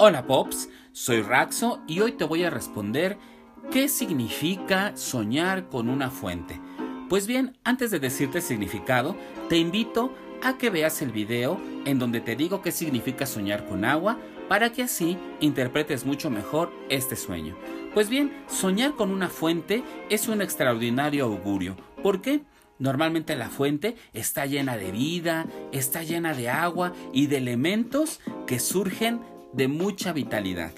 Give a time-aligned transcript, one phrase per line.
[0.00, 3.18] Hola Pops, soy Raxo y hoy te voy a responder
[3.72, 6.60] ¿qué significa soñar con una fuente?
[7.08, 9.16] Pues bien, antes de decirte el significado,
[9.48, 13.84] te invito a que veas el video en donde te digo qué significa soñar con
[13.84, 14.18] agua
[14.48, 17.56] para que así interpretes mucho mejor este sueño.
[17.92, 21.76] Pues bien, soñar con una fuente es un extraordinario augurio.
[22.04, 22.42] ¿Por qué?
[22.78, 28.60] Normalmente la fuente está llena de vida, está llena de agua y de elementos que
[28.60, 29.18] surgen
[29.52, 30.72] de mucha vitalidad.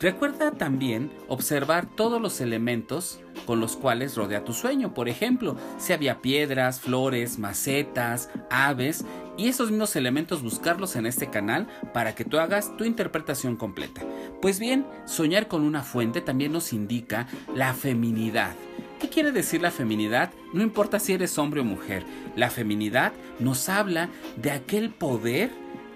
[0.00, 4.94] Recuerda también observar todos los elementos con los cuales rodea tu sueño.
[4.94, 9.04] Por ejemplo, si había piedras, flores, macetas, aves
[9.36, 14.02] y esos mismos elementos buscarlos en este canal para que tú hagas tu interpretación completa.
[14.40, 18.54] Pues bien, soñar con una fuente también nos indica la feminidad.
[19.00, 20.30] ¿Qué quiere decir la feminidad?
[20.52, 22.04] No importa si eres hombre o mujer.
[22.36, 25.50] La feminidad nos habla de aquel poder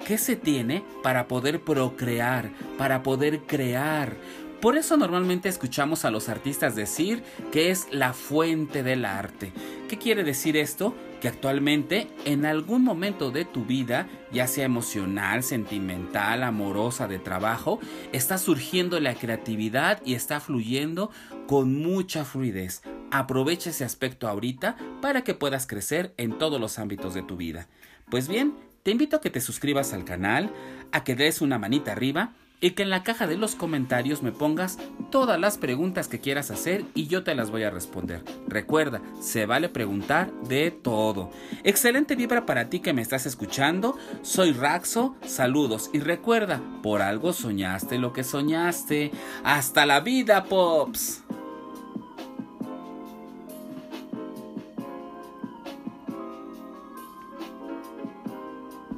[0.06, 4.16] ¿Qué se tiene para poder procrear, para poder crear?
[4.60, 9.52] Por eso normalmente escuchamos a los artistas decir que es la fuente del arte.
[9.88, 10.94] ¿Qué quiere decir esto?
[11.20, 17.80] Que actualmente en algún momento de tu vida, ya sea emocional, sentimental, amorosa, de trabajo,
[18.12, 21.10] está surgiendo la creatividad y está fluyendo
[21.48, 22.80] con mucha fluidez.
[23.10, 27.66] Aprovecha ese aspecto ahorita para que puedas crecer en todos los ámbitos de tu vida.
[28.08, 28.54] Pues bien,
[28.87, 30.53] te invito a que te suscribas al canal,
[30.92, 34.31] a que des una manita arriba y que en la caja de los comentarios me
[34.31, 34.79] pongas
[35.11, 38.23] todas las preguntas que quieras hacer y yo te las voy a responder.
[38.47, 41.33] Recuerda, se vale preguntar de todo.
[41.64, 43.98] Excelente vibra para ti que me estás escuchando.
[44.23, 49.11] Soy Raxo, saludos y recuerda, por algo soñaste lo que soñaste.
[49.42, 51.25] Hasta la vida, Pops.